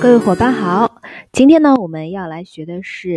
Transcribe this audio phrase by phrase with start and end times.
[0.00, 1.00] 各位伙伴好，
[1.32, 3.08] 今天呢我们要来学的是《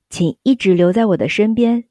[0.09, 1.86] 请一直留在我的身边。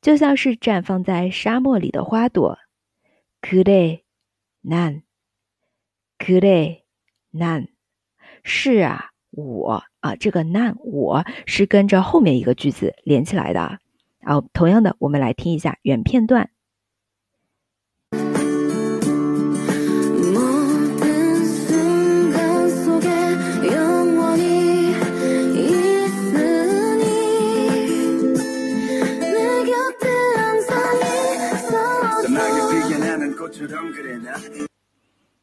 [0.00, 2.58] 就像是绽放在沙漠里的花朵。
[3.40, 4.02] 그래
[4.62, 5.02] 난，
[6.18, 6.82] 그래
[7.32, 7.68] 난，
[8.42, 13.78] 是啊，我啊，这个난我是跟着后面一个句子连起来的。
[14.20, 16.50] 啊，同样的，我们来听一下原片段。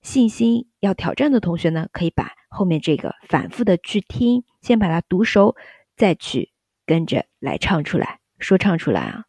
[0.00, 5.56] 信心要挑战的同学呢，可以把后面这个反复的去听，先把它读熟，
[5.96, 6.50] 再去
[6.86, 9.24] 跟着来唱出来，说唱出来啊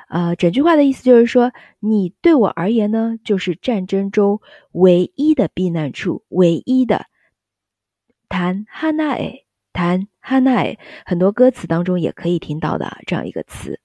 [0.09, 4.41] 呃，整句话的意思就是说，你对我而言呢，就是战争中
[4.73, 7.07] 唯一的避难处，唯一的。
[8.29, 9.44] 단하나 에，
[9.75, 13.81] 단하나 에， 很多歌词当中也可以听到的这样一个词。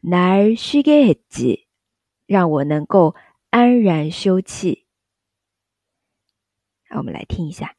[0.02, 1.66] 날쉬게했 지，
[2.26, 3.14] 让我能够
[3.50, 4.82] 安然休憩。
[6.88, 7.74] 好，我们来听一下。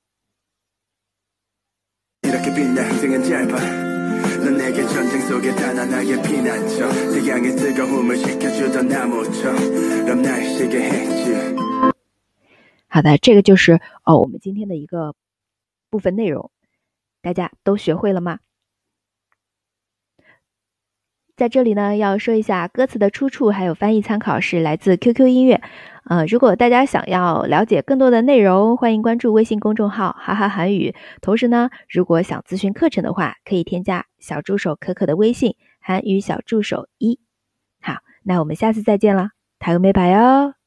[12.88, 15.14] 好的，这个就是哦，我们今天的一个
[15.91, 16.51] 部分内容，
[17.23, 18.39] 大家都学会了吗？
[21.37, 25.63] 在这里呢，要说一下歌词的出处，还有翻译参考是来自 QQ 音乐。
[26.03, 30.97] 呃，如果大家想要了解更多的内容，欢迎关注微信公众号“哈哈韩语”。
[31.23, 37.21] 同时呢，如果想咨询课程的话，可以添加小助手可可的微信“韩语小助手一”。
[37.81, 39.31] 好，那我们下次再见了，
[39.61, 40.58] 台个美白哦。